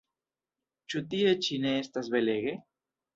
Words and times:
Ĉu 0.93 1.01
tie 1.11 1.33
ĉi 1.47 1.57
ne 1.65 1.73
estas 1.83 2.09
belege? 2.17 2.55